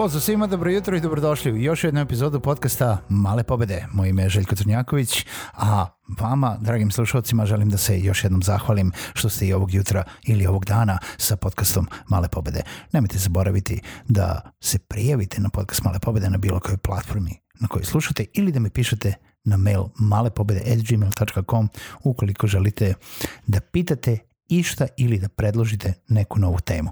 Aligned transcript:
Pozdrav 0.00 0.20
svima, 0.20 0.46
dobro 0.46 0.70
jutro 0.70 0.96
i 0.96 1.00
dobrodošli 1.00 1.52
u 1.52 1.56
još 1.56 1.84
jednu 1.84 2.00
epizodu 2.00 2.40
podcasta 2.40 2.98
Male 3.08 3.44
pobede. 3.44 3.86
Moje 3.92 4.10
ime 4.10 4.22
je 4.22 4.28
Željko 4.28 4.56
Crnjaković, 4.56 5.26
a 5.52 5.86
vama, 6.20 6.56
dragim 6.60 6.90
slušalcima, 6.90 7.46
želim 7.46 7.70
da 7.70 7.76
se 7.76 8.00
još 8.00 8.24
jednom 8.24 8.42
zahvalim 8.42 8.92
što 9.14 9.28
ste 9.28 9.46
i 9.46 9.52
ovog 9.52 9.74
jutra 9.74 10.04
ili 10.26 10.46
ovog 10.46 10.64
dana 10.64 10.98
sa 11.16 11.36
podcastom 11.36 11.88
Male 12.08 12.28
pobede. 12.28 12.62
Nemojte 12.92 13.18
zaboraviti 13.18 13.80
da 14.08 14.50
se 14.60 14.78
prijavite 14.78 15.40
na 15.40 15.48
podcast 15.48 15.84
Male 15.84 15.98
pobede 15.98 16.30
na 16.30 16.38
bilo 16.38 16.60
kojoj 16.60 16.78
platformi 16.78 17.30
na 17.60 17.68
kojoj 17.68 17.84
slušate 17.84 18.24
ili 18.32 18.52
da 18.52 18.60
mi 18.60 18.70
pišete 18.70 19.14
na 19.44 19.56
mail 19.56 19.84
malepobede.gmail.com 19.98 21.68
ukoliko 22.04 22.46
želite 22.46 22.94
da 23.46 23.60
pitate 23.60 24.18
išta 24.48 24.86
ili 24.96 25.18
da 25.18 25.28
predložite 25.28 25.92
neku 26.08 26.38
novu 26.38 26.60
temu. 26.60 26.90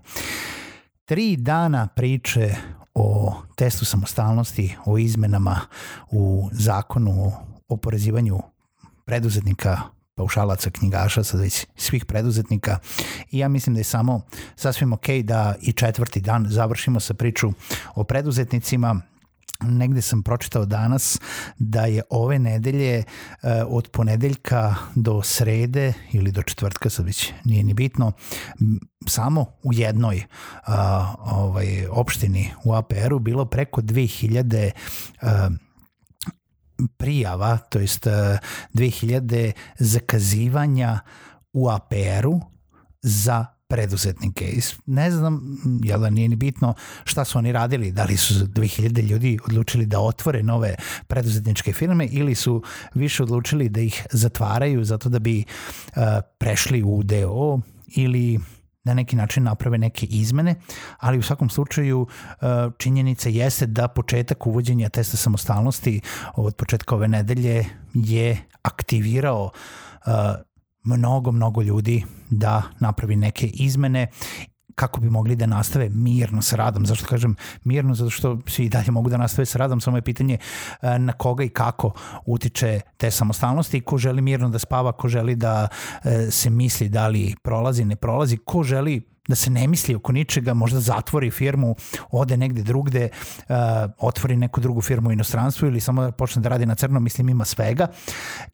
Tri 1.05 1.36
dana 1.36 1.86
priče 1.86 2.55
o 2.99 3.35
testu 3.57 3.85
samostalnosti, 3.85 4.77
o 4.87 4.99
izmenama 4.99 5.61
u 6.11 6.49
zakonu 6.53 7.11
o 7.25 7.33
oporezivanju 7.69 8.39
preduzetnika 9.05 9.81
paušalaca, 10.15 10.71
knjigaša, 10.71 11.25
sad 11.25 11.41
već 11.41 11.67
svih 11.77 12.05
preduzetnika. 12.05 12.79
I 13.31 13.39
ja 13.39 13.49
mislim 13.49 13.75
da 13.75 13.81
je 13.81 13.85
samo 13.85 14.21
sasvim 14.57 14.93
ok 14.93 15.09
da 15.25 15.55
i 15.61 15.73
četvrti 15.73 16.21
dan 16.21 16.47
završimo 16.49 17.01
sa 17.01 17.15
priču 17.15 17.53
o 17.95 18.05
preduzetnicima 18.05 19.01
negde 19.61 20.03
sam 20.03 20.23
pročitao 20.23 20.64
danas 20.64 21.19
da 21.59 21.87
je 21.87 22.03
ove 22.11 22.39
nedelje 22.39 22.98
uh, 22.98 23.51
od 23.67 23.89
ponedeljka 23.89 24.75
do 24.95 25.23
srede 25.23 25.92
ili 26.12 26.33
do 26.33 26.42
četvrtka, 26.42 26.91
sad 26.91 27.06
već 27.06 27.33
nije 27.45 27.64
ni 27.64 27.75
bitno, 27.75 28.12
samo 29.06 29.47
u 29.62 29.73
jednoj 29.73 30.17
uh, 30.17 30.75
ovaj, 31.19 31.86
opštini 31.91 32.51
u 32.64 32.75
APR-u 32.75 33.19
bilo 33.19 33.45
preko 33.45 33.81
2000 33.81 34.70
uh, 35.23 35.29
prijava, 36.97 37.59
to 37.59 37.79
jest 37.79 38.06
2000 38.75 39.53
zakazivanja 39.79 41.01
u 41.53 41.69
APR-u 41.69 42.41
za 43.03 43.58
preduzetnike. 43.69 44.52
Ne 44.86 45.11
znam, 45.11 45.58
jel 45.83 46.00
da 46.00 46.11
nije 46.11 46.28
ni 46.28 46.36
bitno 46.36 46.74
šta 47.05 47.24
su 47.24 47.39
oni 47.39 47.52
radili, 47.52 47.92
da 47.92 48.05
li 48.05 48.17
su 48.17 48.34
2000 48.34 49.02
ljudi 49.02 49.39
odlučili 49.46 49.86
da 49.86 50.01
otvore 50.01 50.42
nove 50.42 50.74
preduzetničke 51.06 51.73
firme 51.73 52.07
ili 52.11 52.34
su 52.34 52.62
više 52.95 53.23
odlučili 53.23 53.68
da 53.68 53.80
ih 53.80 54.07
zatvaraju 54.11 54.84
zato 54.84 55.08
da 55.08 55.18
bi 55.18 55.45
uh, 55.45 56.02
prešli 56.39 56.83
u 56.83 57.02
DO 57.02 57.61
ili 57.86 58.40
na 58.84 58.95
neki 58.95 59.17
način 59.17 59.42
naprave 59.42 59.78
neke 59.78 60.07
izmene, 60.07 60.55
ali 60.98 61.18
u 61.18 61.23
svakom 61.23 61.51
slučaju 61.51 62.07
činjenica 62.78 63.28
jeste 63.28 63.67
da 63.67 63.89
početak 63.89 64.46
uvođenja 64.46 64.89
testa 64.89 65.17
samostalnosti 65.17 66.01
od 66.34 66.57
početka 66.57 66.95
ove 66.95 67.08
nedelje 67.08 67.64
je 67.95 68.39
aktivirao 68.62 69.51
mnogo, 70.84 71.33
mnogo 71.33 71.62
ljudi 71.62 72.05
da 72.30 72.62
napravi 72.80 73.16
neke 73.16 73.46
izmene 73.46 74.06
kako 74.78 75.00
bi 75.00 75.11
mogli 75.11 75.36
da 75.36 75.46
nastave 75.46 75.89
mirno 75.89 76.42
sa 76.42 76.56
radom. 76.56 76.86
Zašto 76.86 77.06
kažem 77.06 77.36
mirno? 77.64 77.94
Zato 77.94 78.11
što 78.11 78.39
svi 78.46 78.68
dalje 78.68 78.90
mogu 78.90 79.11
da 79.11 79.16
nastave 79.16 79.46
sa 79.46 79.58
radom, 79.58 79.80
samo 79.80 79.98
je 79.98 80.02
pitanje 80.02 80.39
e, 80.83 80.98
na 80.98 81.12
koga 81.12 81.44
i 81.44 81.48
kako 81.48 81.92
utiče 82.27 82.80
te 82.96 83.11
samostalnosti 83.11 83.77
i 83.77 83.80
ko 83.80 83.98
želi 83.98 84.22
mirno 84.22 84.48
da 84.48 84.58
spava, 84.58 84.92
ko 84.92 85.08
želi 85.08 85.36
da 85.36 85.68
e, 86.05 86.30
se 86.30 86.50
misli 86.50 86.89
da 86.89 87.08
li 87.08 87.34
prolazi, 87.42 87.84
ne 87.84 87.96
prolazi, 87.96 88.36
ko 88.36 88.62
želi 88.62 89.17
da 89.28 89.34
se 89.34 89.50
ne 89.50 89.66
misli 89.68 89.94
oko 89.94 90.12
ničega, 90.12 90.55
možda 90.55 90.80
zatvori 90.80 91.30
firmu, 91.30 91.77
ode 92.11 92.36
negde 92.36 92.62
drugde, 92.62 93.08
uh, 93.08 93.56
otvori 93.98 94.36
neku 94.36 94.61
drugu 94.61 94.83
firmu 94.83 95.08
u 95.08 95.12
inostranstvu 95.12 95.68
ili 95.68 95.80
samo 95.80 96.11
počne 96.11 96.42
da 96.42 96.48
radi 96.48 96.66
na 96.66 96.74
crno, 96.74 97.00
mislim 97.00 97.28
ima 97.28 97.44
svega. 97.44 97.86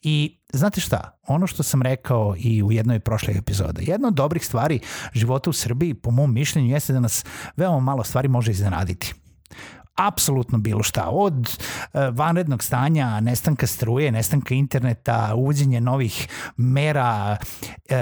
I 0.02 0.38
znate 0.52 0.80
šta, 0.80 1.18
ono 1.26 1.46
što 1.46 1.62
sam 1.62 1.82
rekao 1.82 2.34
i 2.38 2.62
u 2.62 2.72
jednoj 2.72 3.00
prošloj 3.00 3.38
epizode, 3.38 3.82
jedna 3.82 4.08
od 4.08 4.14
dobrih 4.14 4.46
stvari 4.46 4.80
života 5.12 5.50
u 5.50 5.52
Srbiji, 5.52 5.94
po 5.94 6.10
mom 6.10 6.34
mišljenju, 6.34 6.70
jeste 6.70 6.92
da 6.92 7.00
nas 7.00 7.24
veoma 7.56 7.80
malo 7.80 8.04
stvari 8.04 8.28
može 8.28 8.50
iznenaditi 8.50 9.14
apsolutno 9.94 10.58
bilo 10.58 10.82
šta, 10.82 11.08
od 11.10 11.34
uh, 11.34 12.00
vanrednog 12.12 12.62
stanja, 12.62 13.20
nestanka 13.20 13.66
struje, 13.66 14.12
nestanka 14.12 14.54
interneta, 14.54 15.34
uvođenje 15.34 15.80
novih 15.80 16.28
mera, 16.56 17.36
uh, 17.36 17.96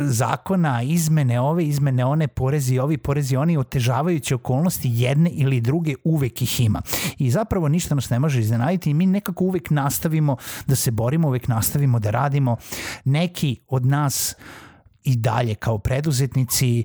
zakona, 0.00 0.82
izmene 0.82 1.40
ove, 1.40 1.64
izmene 1.64 2.04
one, 2.04 2.28
porezi 2.28 2.78
ovi, 2.78 2.98
porezi 2.98 3.36
oni, 3.36 3.56
otežavajuće 3.56 4.34
okolnosti 4.34 4.90
jedne 4.92 5.30
ili 5.30 5.60
druge 5.60 5.94
uvek 6.04 6.42
ih 6.42 6.60
ima. 6.60 6.82
I 7.18 7.30
zapravo 7.30 7.68
ništa 7.68 7.94
nas 7.94 8.10
ne 8.10 8.18
može 8.18 8.40
iznenaditi 8.40 8.90
i 8.90 8.94
mi 8.94 9.06
nekako 9.06 9.44
uvek 9.44 9.70
nastavimo 9.70 10.36
da 10.66 10.76
se 10.76 10.90
borimo, 10.90 11.28
uvek 11.28 11.48
nastavimo 11.48 11.98
da 11.98 12.10
radimo. 12.10 12.56
Neki 13.04 13.56
od 13.68 13.86
nas 13.86 14.34
uh, 14.38 14.65
i 15.06 15.16
dalje 15.16 15.54
kao 15.54 15.78
preduzetnici, 15.78 16.84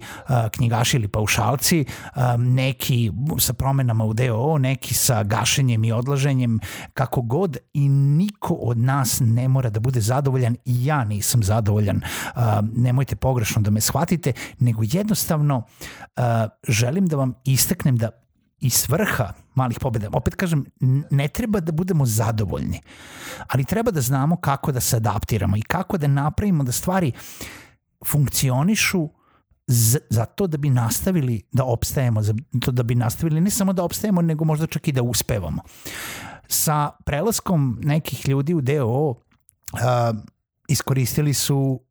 knjigaši 0.51 0.97
ili 0.97 1.07
paušalci, 1.07 1.85
neki 2.37 3.11
sa 3.39 3.53
promenama 3.53 4.05
u 4.05 4.13
DOO, 4.13 4.57
neki 4.57 4.93
sa 4.93 5.23
gašenjem 5.23 5.83
i 5.83 5.91
odlaženjem, 5.91 6.59
kako 6.93 7.21
god 7.21 7.57
i 7.73 7.89
niko 7.89 8.53
od 8.53 8.77
nas 8.77 9.21
ne 9.25 9.47
mora 9.47 9.69
da 9.69 9.79
bude 9.79 10.01
zadovoljan 10.01 10.55
i 10.65 10.85
ja 10.85 11.03
nisam 11.03 11.43
zadovoljan. 11.43 12.01
Nemojte 12.75 13.15
pogrešno 13.15 13.61
da 13.61 13.71
me 13.71 13.81
shvatite, 13.81 14.33
nego 14.59 14.81
jednostavno 14.85 15.63
želim 16.67 17.07
da 17.07 17.15
vam 17.15 17.33
istaknem 17.45 17.97
da 17.97 18.09
i 18.59 18.69
svrha 18.69 19.33
malih 19.55 19.77
pobeda, 19.81 20.09
opet 20.13 20.35
kažem, 20.35 20.65
ne 21.11 21.27
treba 21.27 21.59
da 21.59 21.71
budemo 21.71 22.05
zadovoljni, 22.05 22.81
ali 23.47 23.65
treba 23.65 23.91
da 23.91 24.01
znamo 24.01 24.35
kako 24.35 24.71
da 24.71 24.79
se 24.79 24.97
adaptiramo 24.97 25.57
i 25.57 25.61
kako 25.61 25.97
da 25.97 26.07
napravimo 26.07 26.63
da 26.63 26.71
stvari 26.71 27.11
funkcionišu 28.06 29.09
za 30.09 30.25
to 30.25 30.47
da 30.47 30.57
bi 30.57 30.69
nastavili 30.69 31.41
da 31.51 31.63
opstajemo, 31.63 32.22
za 32.22 32.34
to 32.62 32.72
da 32.72 32.84
bi 32.84 32.95
nastavili 32.95 33.41
ne 33.41 33.50
samo 33.50 33.73
da 33.73 33.84
opstajemo, 33.84 34.22
nego 34.22 34.45
možda 34.45 34.67
čak 34.67 34.88
i 34.88 34.91
da 34.91 35.01
uspevamo. 35.01 35.62
Sa 36.47 36.90
prelaskom 37.06 37.79
nekih 37.84 38.29
ljudi 38.29 38.53
u 38.53 38.61
DO 38.61 39.09
uh, 39.09 39.17
iskoristili 40.67 41.34
su 41.34 41.81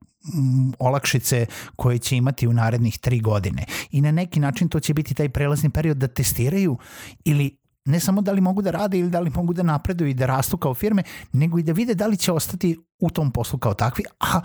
olakšice 0.78 1.46
koje 1.76 1.98
će 1.98 2.16
imati 2.16 2.48
u 2.48 2.52
narednih 2.52 2.98
tri 2.98 3.20
godine. 3.20 3.64
I 3.90 4.00
na 4.00 4.10
neki 4.10 4.40
način 4.40 4.68
to 4.68 4.80
će 4.80 4.94
biti 4.94 5.14
taj 5.14 5.28
prelazni 5.28 5.70
period 5.70 5.96
da 5.96 6.08
testiraju 6.08 6.78
ili 7.24 7.56
ne 7.84 8.00
samo 8.00 8.22
da 8.22 8.32
li 8.32 8.40
mogu 8.40 8.62
da 8.62 8.70
rade 8.70 8.98
ili 8.98 9.10
da 9.10 9.20
li 9.20 9.30
mogu 9.30 9.52
da 9.52 9.62
napreduju 9.62 10.10
i 10.10 10.14
da 10.14 10.26
rastu 10.26 10.58
kao 10.58 10.74
firme, 10.74 11.02
nego 11.32 11.58
i 11.58 11.62
da 11.62 11.72
vide 11.72 11.94
da 11.94 12.06
li 12.06 12.16
će 12.16 12.32
ostati 12.32 12.78
u 12.98 13.10
tom 13.10 13.32
poslu 13.32 13.58
kao 13.58 13.74
takvi. 13.74 14.04
A 14.20 14.40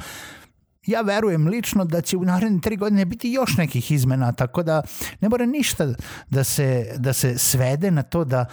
ja 0.85 1.01
verujem 1.01 1.47
lično 1.47 1.85
da 1.85 2.01
će 2.01 2.17
u 2.17 2.25
naredne 2.25 2.61
tri 2.61 2.77
godine 2.77 3.05
biti 3.05 3.31
još 3.31 3.57
nekih 3.57 3.91
izmena, 3.91 4.31
tako 4.31 4.63
da 4.63 4.81
ne 5.21 5.29
mora 5.29 5.45
ništa 5.45 5.93
da 6.29 6.43
se, 6.43 6.95
da 6.97 7.13
se 7.13 7.37
svede 7.37 7.91
na 7.91 8.03
to 8.03 8.23
da 8.23 8.45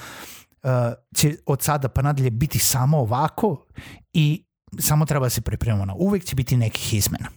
uh, 0.62 0.70
će 1.14 1.36
od 1.46 1.62
sada 1.62 1.88
pa 1.88 2.02
nadalje 2.02 2.30
biti 2.30 2.58
samo 2.58 2.98
ovako 2.98 3.66
i 4.12 4.44
samo 4.78 5.06
treba 5.06 5.26
da 5.26 5.30
se 5.30 5.40
pripremamo 5.40 5.84
na 5.84 5.94
uvek 5.94 6.24
će 6.24 6.36
biti 6.36 6.56
nekih 6.56 6.94
izmena. 6.94 7.28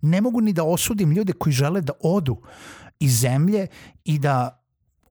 Ne 0.00 0.20
mogu 0.20 0.40
ni 0.40 0.52
da 0.52 0.64
osudim 0.64 1.12
ljude 1.12 1.32
koji 1.32 1.52
žele 1.52 1.80
da 1.80 1.92
odu 2.00 2.42
iz 2.98 3.20
zemlje 3.20 3.66
i 4.04 4.18
da 4.18 4.64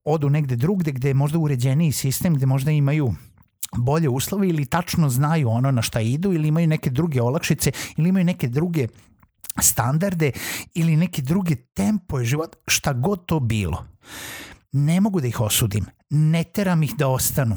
odu 0.04 0.30
negde 0.30 0.56
drugde 0.56 0.92
gde 0.92 1.08
je 1.08 1.14
možda 1.14 1.38
uređeniji 1.38 1.92
sistem, 1.92 2.34
gde 2.34 2.46
možda 2.46 2.70
imaju 2.70 3.14
bolje 3.76 4.08
uslove 4.08 4.48
ili 4.48 4.66
tačno 4.66 5.08
znaju 5.08 5.48
ono 5.48 5.70
na 5.70 5.82
šta 5.82 6.00
idu 6.00 6.32
ili 6.32 6.48
imaju 6.48 6.66
neke 6.66 6.90
druge 6.90 7.22
olakšice 7.22 7.72
ili 7.96 8.08
imaju 8.08 8.24
neke 8.24 8.48
druge 8.48 8.88
standarde 9.60 10.32
ili 10.74 10.96
neki 10.96 11.22
drugi 11.22 11.56
tempo 11.56 12.18
je 12.18 12.24
život, 12.24 12.56
šta 12.66 12.92
god 12.92 13.26
to 13.26 13.40
bilo. 13.40 13.84
Ne 14.72 15.00
mogu 15.00 15.20
da 15.20 15.26
ih 15.26 15.40
osudim, 15.40 15.86
ne 16.10 16.44
teram 16.44 16.82
ih 16.82 16.94
da 16.98 17.08
ostanu. 17.08 17.56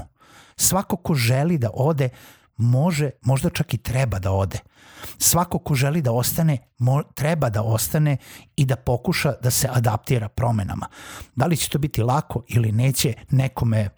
Svako 0.58 0.98
ko 0.98 1.16
želi 1.16 1.58
da 1.58 1.70
ode, 1.74 2.10
može, 2.58 3.10
možda 3.22 3.50
čak 3.50 3.74
i 3.74 3.78
treba 3.78 4.20
da 4.20 4.32
ode. 4.32 4.60
Svako 5.18 5.60
ko 5.60 5.76
želi 5.76 6.02
da 6.02 6.12
ostane, 6.12 6.58
mo, 6.78 7.04
treba 7.04 7.50
da 7.50 7.64
ostane 7.64 8.18
i 8.56 8.66
da 8.66 8.76
pokuša 8.76 9.34
da 9.42 9.52
se 9.52 9.68
adaptira 9.72 10.30
promenama. 10.30 10.88
Da 11.36 11.46
li 11.46 11.58
će 11.58 11.70
to 11.70 11.78
biti 11.78 12.02
lako 12.02 12.44
ili 12.48 12.72
neće, 12.72 13.14
nekome 13.30 13.90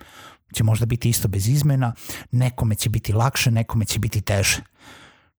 će 0.53 0.63
možda 0.63 0.85
biti 0.85 1.09
isto 1.09 1.27
bez 1.27 1.47
izmena, 1.47 1.93
nekome 2.31 2.75
će 2.75 2.89
biti 2.89 3.13
lakše, 3.13 3.51
nekome 3.51 3.85
će 3.85 3.99
biti 3.99 4.21
teže. 4.21 4.61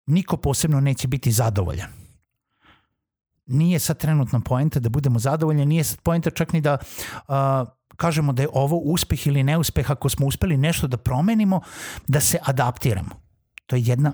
Niko 0.06 0.38
posebno 0.38 0.80
neće 0.80 1.08
biti 1.08 1.32
zadovoljan. 1.32 1.90
Nije 3.46 3.80
sad 3.80 3.98
trenutna 3.98 4.40
poenta 4.40 4.80
da 4.80 4.90
budemo 4.90 5.20
zadovoljni, 5.20 5.66
nije 5.66 5.84
sad 5.84 6.02
poenta 6.02 6.30
čak 6.30 6.54
ni 6.54 6.62
da 6.62 6.78
uh, 7.12 7.68
kažemo 7.96 8.34
da 8.34 8.42
je 8.42 8.50
ovo 8.54 8.78
uspeh 8.78 9.28
ili 9.28 9.44
neuspeh 9.44 9.92
ako 9.92 10.10
smo 10.10 10.28
uspeli 10.28 10.58
nešto 10.58 10.88
da 10.88 10.98
promenimo, 10.98 11.62
da 12.08 12.20
se 12.20 12.38
adaptiramo. 12.44 13.10
To 13.66 13.76
je 13.76 13.84
jedna 13.86 14.14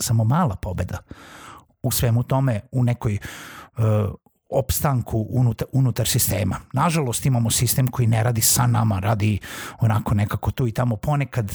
samo 0.00 0.24
mala 0.24 0.56
pobeda 0.56 0.98
u 1.82 1.90
svemu 1.90 2.22
tome, 2.22 2.60
u 2.72 2.84
nekoj 2.84 3.18
uh, 3.76 3.84
opstanku 4.52 5.26
unutar, 5.30 5.68
unutar 5.72 6.08
sistema. 6.08 6.56
Nažalost 6.72 7.26
imamo 7.26 7.50
sistem 7.50 7.88
koji 7.88 8.08
ne 8.08 8.22
radi 8.22 8.40
sa 8.40 8.66
nama, 8.66 8.98
radi 8.98 9.38
onako 9.80 10.14
nekako 10.14 10.50
tu 10.50 10.66
i 10.66 10.72
tamo 10.72 10.96
ponekad 10.96 11.52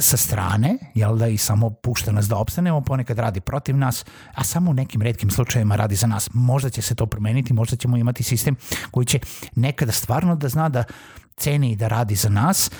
sa 0.00 0.16
strane, 0.16 0.78
jel 0.94 1.16
da, 1.16 1.26
i 1.26 1.36
samo 1.38 1.70
pušta 1.70 2.12
nas 2.12 2.28
da 2.28 2.36
opstanemo, 2.36 2.80
ponekad 2.80 3.18
radi 3.18 3.40
protiv 3.40 3.76
nas, 3.76 4.04
a 4.34 4.44
samo 4.44 4.70
u 4.70 4.74
nekim 4.74 5.02
redkim 5.02 5.30
slučajevima 5.30 5.76
radi 5.76 5.94
za 5.94 6.06
nas. 6.06 6.30
Možda 6.32 6.70
će 6.70 6.82
se 6.82 6.94
to 6.94 7.06
promeniti, 7.06 7.52
možda 7.52 7.76
ćemo 7.76 7.96
imati 7.96 8.22
sistem 8.22 8.56
koji 8.90 9.06
će 9.06 9.18
nekada 9.56 9.92
stvarno 9.92 10.36
da 10.36 10.48
zna 10.48 10.68
da 10.68 10.84
ceni 11.36 11.72
i 11.72 11.76
da 11.76 11.88
radi 11.88 12.14
za 12.14 12.28
nas, 12.28 12.70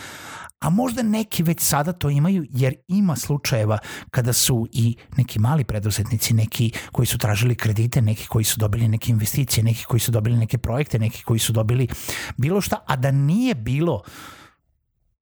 a 0.62 0.70
možda 0.70 1.02
neki 1.02 1.42
već 1.42 1.60
sada 1.60 1.92
to 1.92 2.10
imaju 2.10 2.46
jer 2.50 2.74
ima 2.88 3.16
slučajeva 3.16 3.78
kada 4.10 4.32
su 4.32 4.68
i 4.72 4.96
neki 5.16 5.38
mali 5.38 5.64
preduzetnici, 5.64 6.34
neki 6.34 6.72
koji 6.92 7.06
su 7.06 7.18
tražili 7.18 7.54
kredite, 7.54 8.02
neki 8.02 8.26
koji 8.26 8.44
su 8.44 8.60
dobili 8.60 8.88
neke 8.88 9.10
investicije, 9.10 9.64
neki 9.64 9.84
koji 9.84 10.00
su 10.00 10.10
dobili 10.10 10.36
neke 10.36 10.58
projekte, 10.58 10.98
neki 10.98 11.22
koji 11.22 11.38
su 11.38 11.52
dobili 11.52 11.88
bilo 12.36 12.60
šta, 12.60 12.76
a 12.86 12.96
da 12.96 13.10
nije 13.10 13.54
bilo 13.54 14.02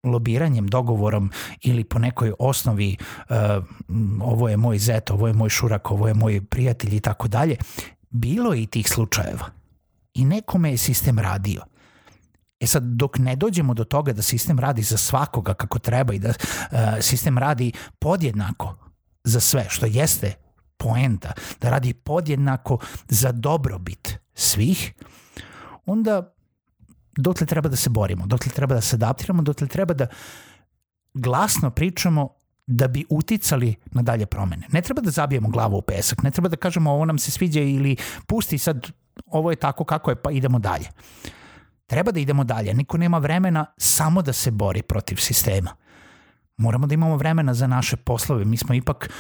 lobiranjem, 0.05 0.67
dogovorom 0.67 1.31
ili 1.63 1.85
po 1.85 1.99
nekoj 1.99 2.33
osnovi 2.39 2.97
uh, 3.31 3.37
ovo 4.23 4.49
je 4.49 4.57
moj 4.57 4.79
zet, 4.79 5.11
ovo 5.11 5.27
je 5.27 5.33
moj 5.33 5.49
šurak, 5.49 5.91
ovo 5.91 6.09
je 6.09 6.15
moj 6.15 6.41
prijatelj 6.45 6.97
i 6.97 7.01
tako 7.01 7.29
dalje, 7.29 7.57
bilo 8.11 8.53
je 8.55 8.63
i 8.63 8.67
tih 8.67 8.89
slučajeva. 8.89 9.47
I 10.15 10.25
nekome 10.25 10.71
je 10.71 10.77
sistem 10.77 11.19
radio. 11.19 11.69
E 12.61 12.67
sad, 12.67 12.83
dok 12.83 13.19
ne 13.19 13.37
dođemo 13.37 13.75
do 13.75 13.85
toga 13.85 14.12
da 14.12 14.23
sistem 14.23 14.59
radi 14.59 14.83
za 14.83 14.97
svakoga 14.97 15.55
kako 15.55 15.79
treba 15.79 16.15
i 16.15 16.19
da 16.19 16.29
uh, 16.29 16.79
sistem 17.01 17.39
radi 17.39 17.73
podjednako 17.99 18.77
za 19.25 19.41
sve, 19.41 19.67
što 19.69 19.87
jeste 19.87 20.35
poenta, 20.77 21.33
da 21.61 21.71
radi 21.71 21.93
podjednako 21.93 22.79
za 23.09 23.33
dobrobit 23.33 24.19
svih, 24.35 24.93
onda 25.87 26.35
dotle 27.17 27.47
treba 27.47 27.69
da 27.69 27.77
se 27.77 27.91
borimo, 27.91 28.27
dotle 28.27 28.53
treba 28.53 28.75
da 28.75 28.81
se 28.81 28.97
adaptiramo, 28.97 29.43
dotle 29.43 29.67
treba 29.67 29.95
da 29.95 30.06
glasno 31.15 31.71
pričamo 31.71 32.29
da 32.67 32.89
bi 32.89 33.05
uticali 33.11 33.75
na 33.93 34.03
dalje 34.03 34.27
promene. 34.27 34.67
Ne 34.73 34.83
treba 34.83 35.01
da 35.01 35.11
zabijemo 35.11 35.49
glavu 35.49 35.77
u 35.77 35.83
pesak, 35.83 36.23
ne 36.23 36.31
treba 36.31 36.49
da 36.49 36.56
kažemo 36.56 36.91
ovo 36.91 37.05
nam 37.05 37.19
se 37.19 37.31
sviđa 37.31 37.61
ili 37.61 37.97
pusti 38.27 38.59
sad 38.59 38.87
ovo 39.27 39.51
je 39.51 39.56
tako 39.56 39.85
kako 39.85 40.11
je 40.11 40.23
pa 40.23 40.31
idemo 40.31 40.59
dalje. 40.59 40.87
Treba 41.91 42.13
da 42.13 42.21
idemo 42.21 42.45
dalje, 42.45 42.75
niko 42.75 42.97
nema 42.97 43.19
vremena 43.19 43.67
samo 43.77 44.23
da 44.23 44.33
se 44.33 44.51
bori 44.51 44.83
protiv 44.83 45.17
sistema. 45.17 45.71
Moramo 46.57 46.87
da 46.87 46.95
imamo 46.95 47.17
vremena 47.17 47.55
za 47.55 47.67
naše 47.67 47.97
poslove, 47.97 48.45
mi 48.45 48.57
smo 48.57 48.75
ipak 48.75 49.11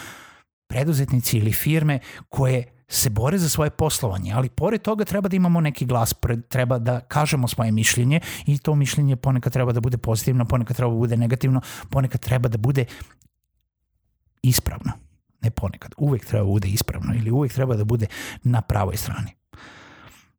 preduzetnici 0.66 1.38
ili 1.38 1.52
firme 1.52 1.98
koje 2.28 2.64
se 2.88 3.10
bore 3.10 3.38
za 3.38 3.48
svoje 3.48 3.70
poslovanje, 3.70 4.32
ali 4.32 4.48
pored 4.48 4.82
toga 4.82 5.04
treba 5.04 5.28
da 5.28 5.36
imamo 5.36 5.60
neki 5.60 5.86
glas, 5.86 6.14
treba 6.48 6.78
da 6.78 7.00
kažemo 7.00 7.48
svoje 7.48 7.72
mišljenje 7.72 8.20
i 8.46 8.58
to 8.58 8.74
mišljenje 8.74 9.16
ponekad 9.16 9.52
treba 9.52 9.72
da 9.72 9.80
bude 9.80 9.98
pozitivno, 9.98 10.44
ponekad 10.44 10.76
treba 10.76 10.92
da 10.92 10.98
bude 10.98 11.16
negativno, 11.16 11.60
ponekad 11.90 12.20
treba 12.20 12.48
da 12.48 12.58
bude 12.58 12.84
ispravno. 14.42 14.92
Ne 15.42 15.50
ponekad, 15.50 15.94
uvek 15.96 16.26
treba 16.26 16.44
da 16.44 16.50
bude 16.50 16.68
ispravno 16.68 17.14
ili 17.14 17.30
uvek 17.30 17.52
treba 17.52 17.76
da 17.76 17.84
bude 17.84 18.06
na 18.42 18.62
pravoj 18.62 18.96
strani. 18.96 19.34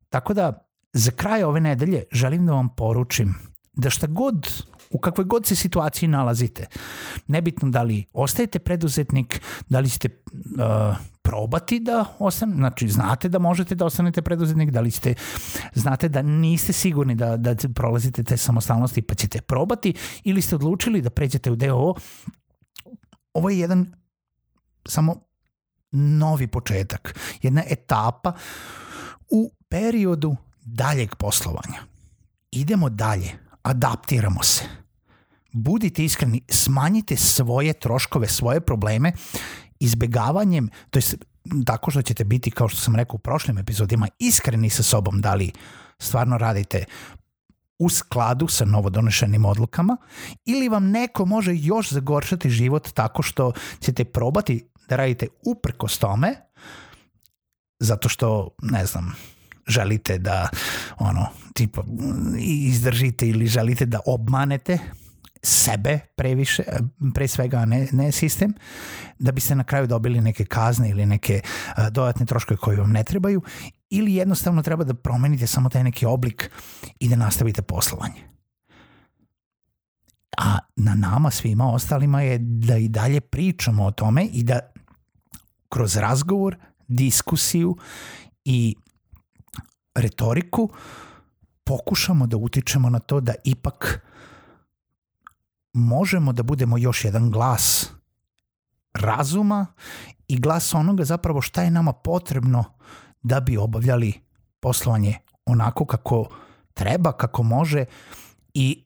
Tako 0.10 0.34
da, 0.34 0.71
za 0.94 1.12
kraj 1.12 1.44
ove 1.44 1.62
nedelje 1.62 2.04
želim 2.12 2.46
da 2.46 2.54
vam 2.54 2.70
poručim 2.76 3.36
da 3.74 3.90
šta 3.90 4.08
god 4.08 4.64
u 4.92 5.00
kakvoj 5.00 5.26
god 5.26 5.46
se 5.46 5.56
situaciji 5.56 6.10
nalazite. 6.10 6.66
Nebitno 7.28 7.70
da 7.70 7.84
li 7.84 8.06
ostajete 8.14 8.60
preduzetnik, 8.60 9.42
da 9.70 9.80
li 9.80 9.90
ćete 9.90 10.10
uh, 10.34 10.98
probati 11.22 11.80
da 11.80 12.06
ostane, 12.20 12.56
znači 12.56 12.88
znate 12.88 13.30
da 13.30 13.40
možete 13.40 13.76
da 13.76 13.86
ostanete 13.86 14.22
preduzetnik, 14.22 14.72
da 14.72 14.82
li 14.82 14.92
ćete, 14.92 15.14
znate 15.74 16.10
da 16.10 16.22
niste 16.22 16.74
sigurni 16.74 17.16
da, 17.16 17.38
da 17.38 17.56
prolazite 17.76 18.24
te 18.24 18.38
samostalnosti 18.38 19.02
pa 19.02 19.16
ćete 19.16 19.42
probati 19.42 19.94
ili 20.24 20.42
ste 20.42 20.56
odlučili 20.56 21.02
da 21.02 21.10
pređete 21.10 21.52
u 21.52 21.56
DOO, 21.56 21.96
ovo 23.34 23.50
je 23.50 23.60
jedan 23.60 23.94
samo 24.88 25.16
novi 25.92 26.48
početak, 26.48 27.20
jedna 27.42 27.64
etapa 27.70 28.34
u 29.30 29.52
periodu 29.70 30.36
daljeg 30.62 31.16
poslovanja. 31.16 31.80
Idemo 32.52 32.90
dalje, 32.90 33.32
adaptiramo 33.64 34.44
se. 34.44 34.64
Budite 35.52 36.04
iskreni, 36.04 36.42
smanjite 36.50 37.18
svoje 37.18 37.74
troškove, 37.74 38.28
svoje 38.28 38.62
probleme 38.62 39.14
izbegavanjem, 39.80 40.70
to 40.90 41.00
je 41.00 41.04
tako 41.66 41.92
što 41.92 42.02
ćete 42.02 42.24
biti, 42.24 42.52
kao 42.52 42.68
što 42.68 42.80
sam 42.80 42.96
rekao 42.96 43.16
u 43.16 43.20
prošlim 43.20 43.58
epizodima, 43.58 44.08
iskreni 44.20 44.70
sa 44.70 44.84
sobom, 44.84 45.22
da 45.22 45.34
li 45.34 45.52
stvarno 46.00 46.38
radite 46.38 46.86
u 47.80 47.90
skladu 47.90 48.48
sa 48.48 48.66
novodonešenim 48.66 49.46
odlukama 49.46 49.98
ili 50.46 50.70
vam 50.70 50.90
neko 50.90 51.26
može 51.26 51.52
još 51.56 51.92
zagoršati 51.92 52.50
život 52.50 52.94
tako 52.94 53.22
što 53.22 53.52
ćete 53.80 54.06
probati 54.06 54.68
da 54.90 54.96
radite 54.96 55.28
uprkos 55.46 55.98
tome 55.98 56.36
zato 57.80 58.10
što, 58.10 58.50
ne 58.62 58.86
znam, 58.86 59.16
želite 59.72 60.18
da 60.18 60.50
ono, 61.00 61.28
tipa, 61.54 61.84
izdržite 62.40 63.28
ili 63.28 63.48
želite 63.48 63.86
da 63.86 64.00
obmanete 64.06 64.78
sebe 65.44 66.00
previše, 66.16 66.64
pre 67.14 67.28
svega 67.28 67.66
ne, 67.66 67.88
ne 67.92 68.12
sistem, 68.12 68.54
da 69.20 69.32
biste 69.32 69.56
na 69.56 69.64
kraju 69.64 69.88
dobili 69.88 70.22
neke 70.22 70.46
kazne 70.46 70.90
ili 70.90 71.06
neke 71.06 71.42
dodatne 71.92 72.26
troškove 72.26 72.58
koje 72.58 72.78
vam 72.78 72.92
ne 72.92 73.04
trebaju 73.04 73.42
ili 73.90 74.16
jednostavno 74.16 74.62
treba 74.64 74.84
da 74.84 74.94
promenite 74.94 75.48
samo 75.48 75.70
taj 75.70 75.84
neki 75.84 76.06
oblik 76.06 76.52
i 77.00 77.10
da 77.10 77.16
nastavite 77.16 77.62
poslovanje. 77.62 78.32
A 80.38 80.58
na 80.76 80.96
nama 80.96 81.32
svima 81.32 81.72
ostalima 81.74 82.22
je 82.22 82.38
da 82.42 82.78
i 82.78 82.88
dalje 82.88 83.22
pričamo 83.22 83.86
o 83.86 83.92
tome 83.92 84.26
i 84.26 84.44
da 84.44 84.60
kroz 85.70 85.96
razgovor, 85.96 86.56
diskusiju 86.88 87.78
i 88.46 88.76
retoriku 89.96 90.70
pokušamo 91.64 92.28
da 92.28 92.38
utičemo 92.38 92.90
na 92.90 93.00
to 93.00 93.20
da 93.20 93.34
ipak 93.44 94.02
možemo 95.74 96.34
da 96.34 96.44
budemo 96.44 96.78
još 96.78 97.06
jedan 97.06 97.32
glas 97.32 97.92
razuma 98.94 99.66
i 100.28 100.40
glas 100.40 100.74
onoga 100.74 101.04
zapravo 101.06 101.42
šta 101.42 101.64
je 101.64 101.72
nama 101.72 101.94
potrebno 101.94 102.64
da 103.24 103.40
bi 103.40 103.58
obavljali 103.58 104.14
poslovanje 104.60 105.18
onako 105.46 105.86
kako 105.86 106.28
treba, 106.74 107.12
kako 107.12 107.44
može 107.44 107.86
i 108.54 108.86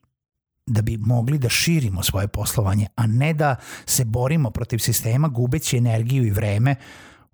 da 0.66 0.82
bi 0.82 0.96
mogli 0.96 1.38
da 1.38 1.48
širimo 1.48 2.02
svoje 2.02 2.28
poslovanje, 2.28 2.86
a 2.96 3.06
ne 3.06 3.34
da 3.34 3.56
se 3.86 4.04
borimo 4.04 4.50
protiv 4.50 4.78
sistema 4.78 5.28
gubeći 5.28 5.76
energiju 5.76 6.26
i 6.26 6.30
vreme 6.30 6.76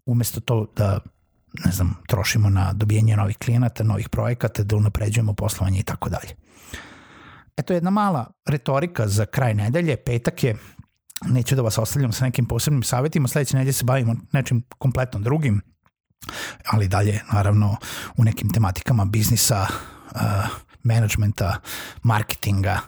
umesto 0.07 0.41
to 0.41 0.67
da 0.77 0.99
ne 1.65 1.73
znam, 1.73 1.95
trošimo 2.07 2.51
na 2.51 2.73
dobijenje 2.73 3.17
novih 3.17 3.39
klijenata, 3.39 3.85
novih 3.85 4.09
projekata, 4.09 4.63
da 4.63 4.77
unapređujemo 4.77 5.35
poslovanje 5.35 5.81
i 5.81 5.83
tako 5.83 6.09
dalje. 6.09 6.35
Eto 7.57 7.73
jedna 7.73 7.91
mala 7.91 8.31
retorika 8.47 9.09
za 9.09 9.27
kraj 9.27 9.55
nedelje, 9.55 9.97
petak 9.97 10.45
je, 10.45 10.57
neću 11.27 11.57
da 11.57 11.63
vas 11.63 11.79
ostavljam 11.79 12.13
sa 12.13 12.25
nekim 12.25 12.47
posebnim 12.47 12.83
savjetima, 12.83 13.29
sledeće 13.29 13.57
nedelje 13.57 13.73
se 13.73 13.85
bavimo 13.85 14.15
nečim 14.33 14.63
kompletno 14.79 15.21
drugim, 15.21 15.61
ali 16.67 16.89
dalje 16.89 17.21
naravno 17.33 17.77
u 18.17 18.25
nekim 18.25 18.51
tematikama 18.51 19.05
biznisa, 19.05 19.67
uh, 20.15 20.21
managementa, 20.83 21.61
marketinga 22.03 22.81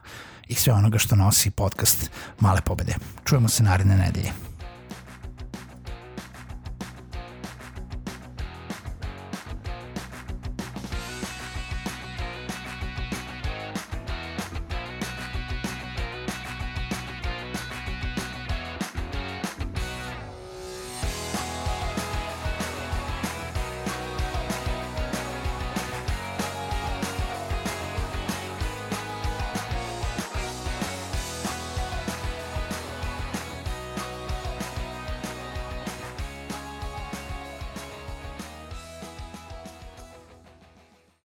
i 0.48 0.54
sve 0.54 0.72
onoga 0.72 0.98
što 0.98 1.16
nosi 1.16 1.50
podcast 1.50 2.10
Male 2.40 2.60
pobede. 2.60 2.94
Čujemo 3.24 3.48
se 3.48 3.62
naredne 3.62 3.96
nedelje. 3.96 4.53